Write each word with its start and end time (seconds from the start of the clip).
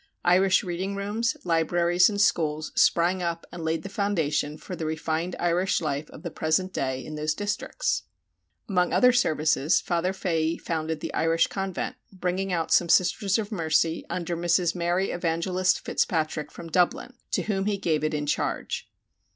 Irish 0.25 0.63
reading 0.63 0.95
rooms, 0.95 1.37
libraries, 1.43 2.09
and 2.09 2.19
schools 2.19 2.71
sprang 2.73 3.21
up 3.21 3.45
and 3.51 3.63
laid 3.63 3.83
the 3.83 3.87
foundation 3.87 4.57
for 4.57 4.75
the 4.75 4.87
refined 4.87 5.35
Irish 5.39 5.79
life 5.79 6.09
of 6.09 6.23
the 6.23 6.31
present 6.31 6.73
day 6.73 7.05
in 7.05 7.13
those 7.13 7.35
districts. 7.35 8.01
Among 8.67 8.93
other 8.93 9.13
services, 9.13 9.79
Father 9.79 10.11
Fahy 10.11 10.57
founded 10.59 11.01
the 11.01 11.13
Irish 11.13 11.45
convent, 11.45 11.97
bringing 12.11 12.51
out 12.51 12.71
some 12.73 12.89
Sisters 12.89 13.37
of 13.37 13.51
Mercy 13.51 14.03
under 14.09 14.35
Mrs. 14.35 14.73
Mary 14.73 15.11
Evangelist 15.11 15.79
Fitzpatrick 15.85 16.49
from 16.51 16.71
Dublin, 16.71 17.13
to 17.29 17.43
whom 17.43 17.67
he 17.67 17.77
gave 17.77 18.03
it 18.03 18.15
in 18.15 18.25
charge. 18.25 18.89